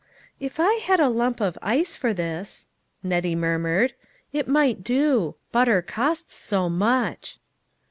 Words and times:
"If 0.39 0.59
I 0.59 0.77
had 0.81 0.99
a 0.99 1.09
lump 1.09 1.39
of 1.39 1.59
ice 1.61 1.95
for 1.95 2.11
this," 2.11 2.65
Nettie 3.03 3.35
mur 3.35 3.59
mured," 3.59 3.93
it 4.33 4.47
might 4.47 4.83
do. 4.83 5.35
Butter 5.51 5.83
costs 5.83 6.33
so 6.35 6.69
much." 6.69 7.37